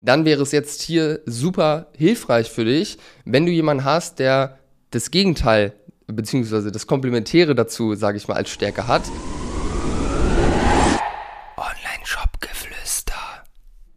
[0.00, 4.58] dann wäre es jetzt hier super hilfreich für dich, wenn du jemanden hast, der
[4.90, 5.72] das Gegenteil
[6.06, 9.02] beziehungsweise das Komplementäre dazu, sage ich mal, als Stärke hat.
[11.56, 13.14] Online-Shop-Geflüster.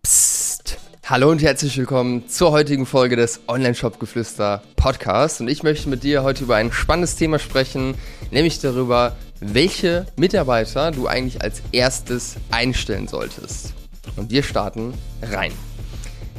[0.02, 0.78] Psst.
[1.06, 5.40] Hallo und herzlich willkommen zur heutigen Folge des Online-Shop-Geflüster Podcasts.
[5.40, 7.94] Und ich möchte mit dir heute über ein spannendes Thema sprechen,
[8.32, 13.74] nämlich darüber, welche Mitarbeiter du eigentlich als erstes einstellen solltest.
[14.18, 15.54] Und wir starten rein.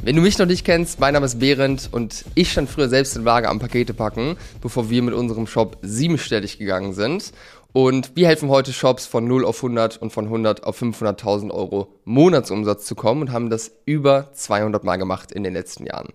[0.05, 3.15] Wenn du mich noch nicht kennst, mein Name ist Behrendt und ich stand früher selbst
[3.15, 7.31] in Waage am Pakete packen, bevor wir mit unserem Shop siebenstellig gegangen sind.
[7.71, 11.87] Und wir helfen heute Shops von 0 auf 100 und von 100 auf 500.000 Euro
[12.03, 16.09] Monatsumsatz zu kommen und haben das über 200 Mal gemacht in den letzten Jahren.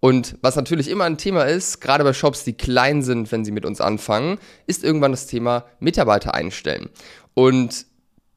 [0.00, 3.52] Und was natürlich immer ein Thema ist, gerade bei Shops, die klein sind, wenn sie
[3.52, 4.36] mit uns anfangen,
[4.66, 6.90] ist irgendwann das Thema Mitarbeiter einstellen.
[7.32, 7.86] Und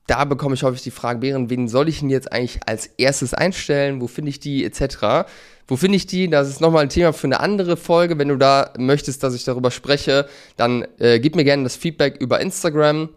[0.08, 3.34] da bekomme ich häufig die Frage, Bären, wen soll ich denn jetzt eigentlich als erstes
[3.34, 4.02] einstellen?
[4.02, 5.30] Wo finde ich die etc.?
[5.68, 6.30] Wo finde ich die?
[6.30, 8.20] Das ist nochmal ein Thema für eine andere Folge.
[8.20, 12.18] Wenn du da möchtest, dass ich darüber spreche, dann äh, gib mir gerne das Feedback
[12.20, 13.10] über Instagram.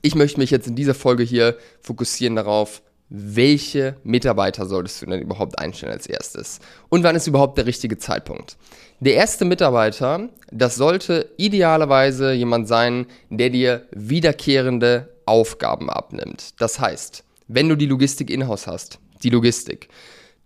[0.00, 5.22] Ich möchte mich jetzt in dieser Folge hier fokussieren darauf, welche Mitarbeiter solltest du denn
[5.22, 6.60] überhaupt einstellen als erstes?
[6.88, 8.56] Und wann ist überhaupt der richtige Zeitpunkt?
[9.00, 16.60] Der erste Mitarbeiter, das sollte idealerweise jemand sein, der dir wiederkehrende Aufgaben abnimmt.
[16.60, 19.88] Das heißt, wenn du die Logistik in-house hast, die Logistik,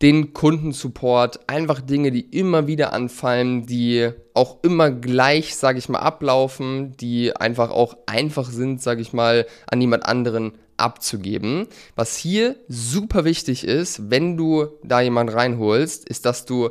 [0.03, 6.01] den Kundensupport, einfach Dinge, die immer wieder anfallen, die auch immer gleich, sage ich mal,
[6.01, 11.69] ablaufen, die einfach auch einfach sind, sage ich mal, an jemand anderen abzugeben.
[11.95, 16.71] Was hier super wichtig ist, wenn du da jemand reinholst, ist, dass du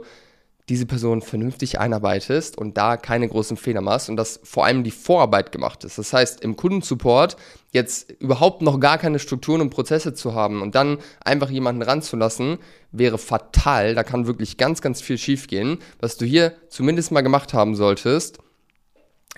[0.71, 4.91] diese Person vernünftig einarbeitest und da keine großen Fehler machst und dass vor allem die
[4.91, 5.97] Vorarbeit gemacht ist.
[5.97, 7.35] Das heißt, im Kundensupport
[7.71, 12.57] jetzt überhaupt noch gar keine Strukturen und Prozesse zu haben und dann einfach jemanden ranzulassen,
[12.93, 13.95] wäre fatal.
[13.95, 15.79] Da kann wirklich ganz, ganz viel schiefgehen.
[15.99, 18.37] Was du hier zumindest mal gemacht haben solltest,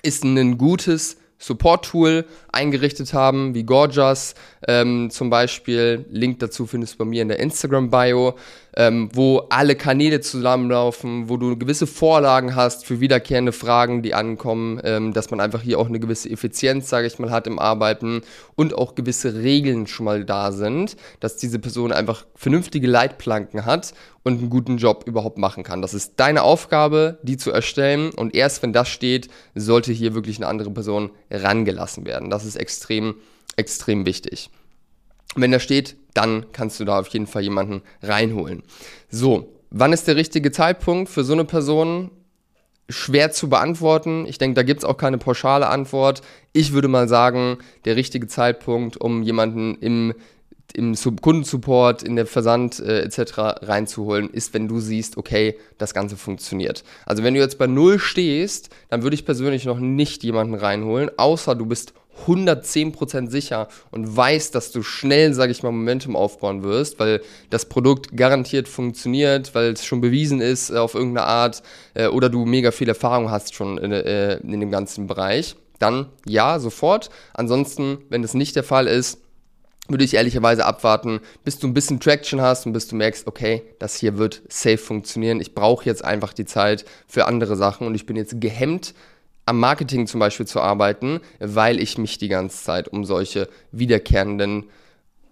[0.03, 4.33] ist ein gutes Support-Tool eingerichtet haben, wie Gorgias
[4.65, 6.05] ähm, zum Beispiel.
[6.09, 8.35] Link dazu findest du bei mir in der Instagram-Bio,
[8.77, 14.79] ähm, wo alle Kanäle zusammenlaufen, wo du gewisse Vorlagen hast für wiederkehrende Fragen, die ankommen,
[14.85, 18.21] ähm, dass man einfach hier auch eine gewisse Effizienz, sage ich mal, hat im Arbeiten
[18.55, 23.93] und auch gewisse Regeln schon mal da sind, dass diese Person einfach vernünftige Leitplanken hat
[24.23, 25.81] und einen guten Job überhaupt machen kann.
[25.81, 30.37] Das ist deine Aufgabe, die zu erstellen und erst wenn das steht, sollte hier wirklich
[30.37, 32.29] eine andere Person rangelassen werden.
[32.29, 33.15] Das ist extrem,
[33.57, 34.49] extrem wichtig.
[35.35, 38.63] Wenn da steht, dann kannst du da auf jeden Fall jemanden reinholen.
[39.09, 42.11] So, wann ist der richtige Zeitpunkt für so eine Person?
[42.89, 44.25] Schwer zu beantworten.
[44.27, 46.21] Ich denke, da gibt es auch keine pauschale Antwort.
[46.51, 50.13] Ich würde mal sagen, der richtige Zeitpunkt, um jemanden im
[50.73, 53.61] im Kundensupport, in der Versand äh, etc.
[53.61, 56.83] reinzuholen, ist, wenn du siehst, okay, das Ganze funktioniert.
[57.05, 61.11] Also wenn du jetzt bei Null stehst, dann würde ich persönlich noch nicht jemanden reinholen,
[61.17, 61.93] außer du bist
[62.27, 67.65] 110% sicher und weißt, dass du schnell, sage ich mal, Momentum aufbauen wirst, weil das
[67.65, 71.63] Produkt garantiert funktioniert, weil es schon bewiesen ist äh, auf irgendeine Art
[71.95, 76.07] äh, oder du mega viel Erfahrung hast schon in, äh, in dem ganzen Bereich, dann
[76.25, 77.09] ja, sofort.
[77.33, 79.19] Ansonsten, wenn das nicht der Fall ist,
[79.89, 83.63] würde ich ehrlicherweise abwarten, bis du ein bisschen Traction hast und bis du merkst, okay,
[83.79, 85.41] das hier wird safe funktionieren.
[85.41, 88.93] Ich brauche jetzt einfach die Zeit für andere Sachen und ich bin jetzt gehemmt,
[89.45, 94.69] am Marketing zum Beispiel zu arbeiten, weil ich mich die ganze Zeit um solche wiederkehrenden,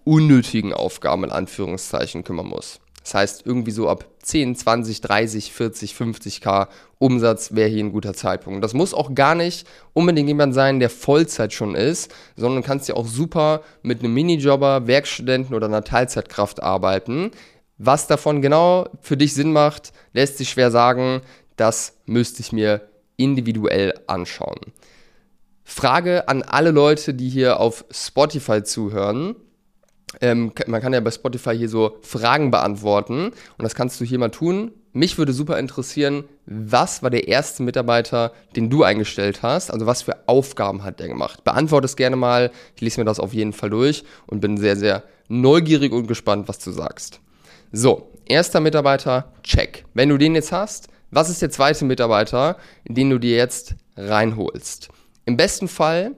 [0.04, 2.80] unnötigen Aufgaben in Anführungszeichen kümmern muss.
[3.02, 6.68] Das heißt, irgendwie so ab 10, 20, 30, 40, 50k
[6.98, 8.62] Umsatz wäre hier ein guter Zeitpunkt.
[8.62, 12.94] Das muss auch gar nicht unbedingt jemand sein, der Vollzeit schon ist, sondern kannst ja
[12.94, 17.32] auch super mit einem Minijobber, Werkstudenten oder einer Teilzeitkraft arbeiten.
[17.78, 21.22] Was davon genau für dich Sinn macht, lässt sich schwer sagen.
[21.56, 22.82] Das müsste ich mir
[23.16, 24.60] individuell anschauen.
[25.64, 29.34] Frage an alle Leute, die hier auf Spotify zuhören.
[30.20, 34.18] Ähm, man kann ja bei Spotify hier so Fragen beantworten und das kannst du hier
[34.18, 34.72] mal tun.
[34.92, 39.70] Mich würde super interessieren, was war der erste Mitarbeiter, den du eingestellt hast?
[39.70, 41.44] Also was für Aufgaben hat der gemacht?
[41.44, 42.50] Beantworte es gerne mal.
[42.76, 46.46] Ich lese mir das auf jeden Fall durch und bin sehr, sehr neugierig und gespannt,
[46.48, 47.20] was du sagst.
[47.72, 49.86] So, erster Mitarbeiter, check.
[49.94, 54.90] Wenn du den jetzt hast, was ist der zweite Mitarbeiter, den du dir jetzt reinholst?
[55.24, 56.12] Im besten Fall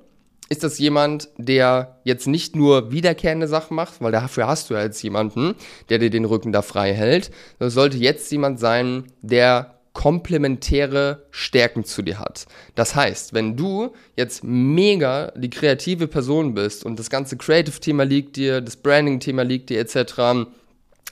[0.49, 4.83] ist das jemand, der jetzt nicht nur wiederkehrende Sachen macht, weil dafür hast du ja
[4.83, 5.55] jetzt jemanden,
[5.89, 7.31] der dir den Rücken da frei hält.
[7.59, 12.47] Das sollte jetzt jemand sein, der komplementäre Stärken zu dir hat.
[12.75, 18.37] Das heißt, wenn du jetzt mega die kreative Person bist und das ganze Creative-Thema liegt
[18.37, 20.49] dir, das Branding-Thema liegt dir etc.,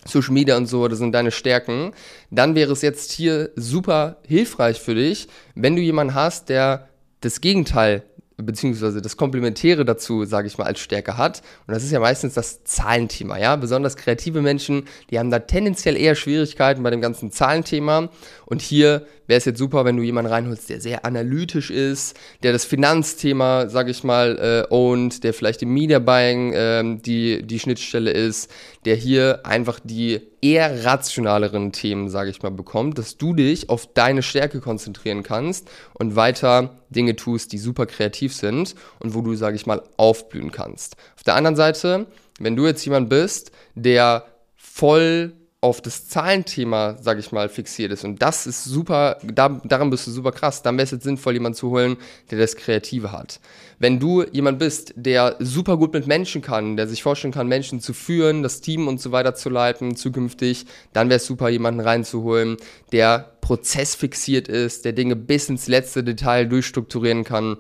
[0.05, 1.93] Social Media und so, das sind deine Stärken,
[2.33, 6.89] dann wäre es jetzt hier super hilfreich für dich, wenn du jemanden hast, der
[7.21, 8.03] das Gegenteil
[8.45, 11.43] beziehungsweise das Komplementäre dazu, sage ich mal, als Stärke hat.
[11.67, 13.57] Und das ist ja meistens das Zahlenthema, ja.
[13.57, 18.09] Besonders kreative Menschen, die haben da tendenziell eher Schwierigkeiten bei dem ganzen Zahlenthema.
[18.47, 22.53] Und hier wäre es jetzt super, wenn du jemanden reinholst, der sehr analytisch ist, der
[22.53, 27.59] das Finanzthema, sage ich mal, äh, ownt, der vielleicht im Media Buying äh, die, die
[27.59, 28.51] Schnittstelle ist,
[28.85, 33.93] der hier einfach die eher rationaleren Themen, sage ich mal, bekommt, dass du dich auf
[33.95, 39.35] deine Stärke konzentrieren kannst und weiter Dinge tust, die super kreativ sind und wo du,
[39.35, 40.97] sage ich mal, aufblühen kannst.
[41.17, 42.07] Auf der anderen Seite,
[42.41, 45.33] wenn du jetzt jemand bist, der voll
[45.63, 48.05] auf das Zahlenthema, sage ich mal, fixiert ist.
[48.05, 50.63] Und das ist super, da, daran bist du super krass.
[50.63, 51.99] Dann wäre es jetzt sinnvoll, jemanden zu holen,
[52.33, 53.39] der das Kreative hat.
[53.79, 57.81] Wenn du jemand bist, der super gut mit Menschen kann, der sich vorstellen kann, Menschen
[57.81, 61.81] zu führen, das Team und so weiter zu leiten, zukünftig, dann wäre es super, jemanden
[61.81, 62.57] reinzuholen,
[62.91, 67.57] der prozessfixiert ist, der Dinge bis ins letzte Detail durchstrukturieren kann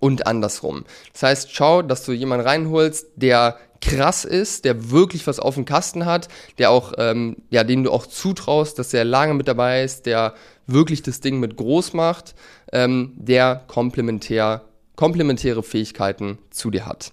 [0.00, 0.84] und andersrum.
[1.12, 5.66] Das heißt, schau, dass du jemanden reinholst, der krass ist, der wirklich was auf dem
[5.66, 9.82] Kasten hat, der auch, ähm, ja, den du auch zutraust, dass er lange mit dabei
[9.82, 10.34] ist, der
[10.66, 12.34] wirklich das Ding mit groß macht,
[12.72, 14.62] ähm, der komplementär,
[14.96, 17.12] komplementäre Fähigkeiten zu dir hat.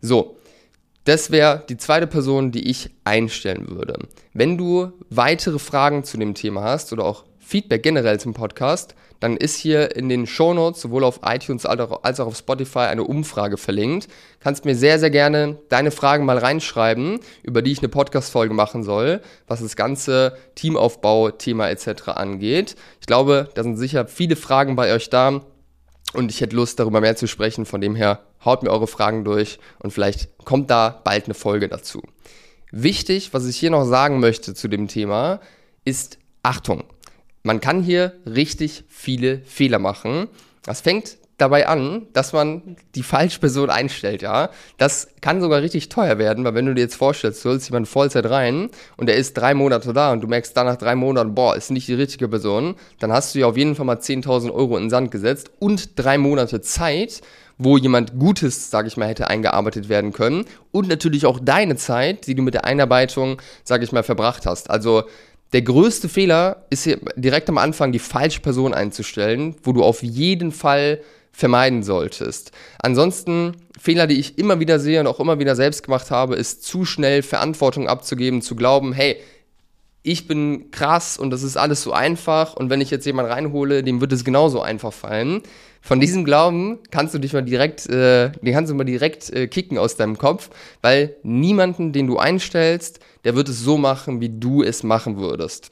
[0.00, 0.36] So,
[1.04, 3.98] das wäre die zweite Person, die ich einstellen würde.
[4.34, 9.36] Wenn du weitere Fragen zu dem Thema hast oder auch Feedback generell zum Podcast, dann
[9.36, 14.06] ist hier in den Shownotes sowohl auf iTunes als auch auf Spotify eine Umfrage verlinkt.
[14.38, 18.84] Kannst mir sehr, sehr gerne deine Fragen mal reinschreiben, über die ich eine Podcast-Folge machen
[18.84, 22.10] soll, was das ganze Teamaufbau-Thema etc.
[22.10, 22.76] angeht.
[23.00, 25.40] Ich glaube, da sind sicher viele Fragen bei euch da
[26.14, 27.66] und ich hätte Lust, darüber mehr zu sprechen.
[27.66, 31.68] Von dem her, haut mir eure Fragen durch und vielleicht kommt da bald eine Folge
[31.68, 32.00] dazu.
[32.70, 35.40] Wichtig, was ich hier noch sagen möchte zu dem Thema,
[35.84, 36.84] ist Achtung
[37.42, 40.28] man kann hier richtig viele Fehler machen.
[40.62, 44.50] Das fängt dabei an, dass man die falsche Person einstellt, ja.
[44.76, 47.86] Das kann sogar richtig teuer werden, weil wenn du dir jetzt vorstellst, du holst jemanden
[47.86, 51.34] Vollzeit rein und der ist drei Monate da und du merkst dann nach drei Monaten,
[51.34, 54.52] boah, ist nicht die richtige Person, dann hast du ja auf jeden Fall mal 10.000
[54.52, 57.22] Euro in den Sand gesetzt und drei Monate Zeit,
[57.62, 62.26] wo jemand Gutes, sage ich mal, hätte eingearbeitet werden können und natürlich auch deine Zeit,
[62.26, 64.70] die du mit der Einarbeitung, sage ich mal, verbracht hast.
[64.70, 65.04] Also
[65.52, 70.02] der größte Fehler ist hier direkt am Anfang die falsche Person einzustellen, wo du auf
[70.02, 71.00] jeden Fall
[71.32, 72.52] vermeiden solltest.
[72.82, 76.64] Ansonsten Fehler, die ich immer wieder sehe und auch immer wieder selbst gemacht habe, ist
[76.64, 79.16] zu schnell Verantwortung abzugeben, zu glauben, hey,
[80.02, 83.82] ich bin krass und das ist alles so einfach und wenn ich jetzt jemanden reinhole,
[83.82, 85.42] dem wird es genauso einfach fallen.
[85.82, 89.46] Von diesem Glauben kannst du dich mal direkt, äh, den kannst du mal direkt äh,
[89.46, 90.50] kicken aus deinem Kopf,
[90.82, 95.70] weil niemanden, den du einstellst, der wird es so machen, wie du es machen würdest.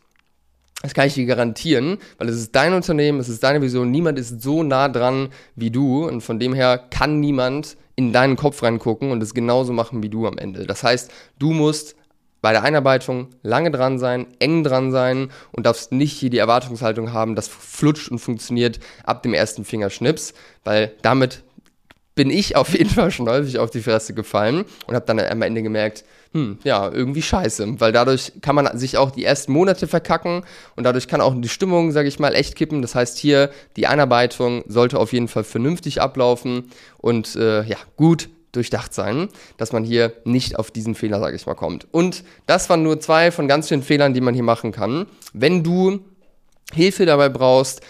[0.82, 4.18] Das kann ich dir garantieren, weil es ist dein Unternehmen, es ist deine Vision, niemand
[4.18, 8.62] ist so nah dran wie du und von dem her kann niemand in deinen Kopf
[8.62, 10.66] reingucken und es genauso machen wie du am Ende.
[10.66, 11.96] Das heißt, du musst
[12.40, 17.12] bei der Einarbeitung lange dran sein, eng dran sein und darfst nicht hier die Erwartungshaltung
[17.12, 21.42] haben, das flutscht und funktioniert ab dem ersten Fingerschnips, weil damit
[22.14, 25.42] bin ich auf jeden Fall schon häufig auf die Fresse gefallen und habe dann am
[25.42, 29.86] Ende gemerkt, hm, ja, irgendwie scheiße, weil dadurch kann man sich auch die ersten Monate
[29.86, 30.44] verkacken
[30.74, 32.82] und dadurch kann auch die Stimmung, sage ich mal, echt kippen.
[32.82, 38.28] Das heißt hier, die Einarbeitung sollte auf jeden Fall vernünftig ablaufen und äh, ja, gut
[38.58, 41.86] durchdacht sein, dass man hier nicht auf diesen Fehler, sage ich mal, kommt.
[41.90, 45.06] Und das waren nur zwei von ganz vielen Fehlern, die man hier machen kann.
[45.32, 46.00] Wenn du
[46.72, 47.80] Hilfe dabei brauchst,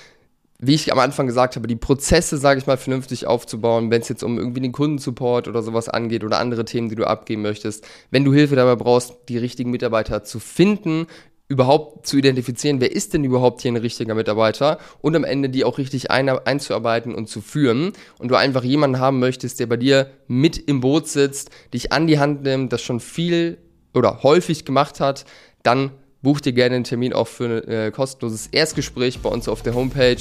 [0.60, 4.08] wie ich am Anfang gesagt habe, die Prozesse, sage ich mal, vernünftig aufzubauen, wenn es
[4.08, 7.86] jetzt um irgendwie den Kundensupport oder sowas angeht oder andere Themen, die du abgeben möchtest.
[8.10, 11.06] Wenn du Hilfe dabei brauchst, die richtigen Mitarbeiter zu finden,
[11.48, 15.64] überhaupt zu identifizieren, wer ist denn überhaupt hier ein richtiger Mitarbeiter und am Ende die
[15.64, 17.92] auch richtig ein, einzuarbeiten und zu führen.
[18.18, 22.06] Und du einfach jemanden haben möchtest, der bei dir mit im Boot sitzt, dich an
[22.06, 23.58] die Hand nimmt, das schon viel
[23.94, 25.24] oder häufig gemacht hat,
[25.62, 25.90] dann
[26.20, 29.74] buch dir gerne einen Termin auch für ein äh, kostenloses Erstgespräch bei uns auf der
[29.74, 30.16] Homepage,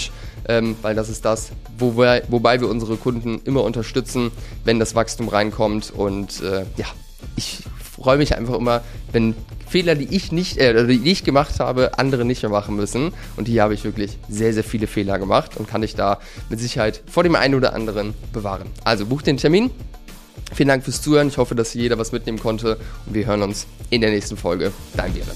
[0.47, 4.31] ähm, weil das ist das, wo wir, wobei wir unsere Kunden immer unterstützen,
[4.63, 5.91] wenn das Wachstum reinkommt.
[5.91, 6.85] Und äh, ja,
[7.35, 9.35] ich freue mich einfach immer, wenn
[9.67, 13.11] Fehler, die ich nicht, äh, die ich gemacht habe, andere nicht mehr machen müssen.
[13.35, 16.19] Und hier habe ich wirklich sehr, sehr viele Fehler gemacht und kann dich da
[16.49, 18.69] mit Sicherheit vor dem einen oder anderen bewahren.
[18.83, 19.71] Also buch den Termin.
[20.53, 21.27] Vielen Dank fürs Zuhören.
[21.27, 24.71] Ich hoffe, dass jeder was mitnehmen konnte und wir hören uns in der nächsten Folge.
[24.95, 25.35] Dein Berit.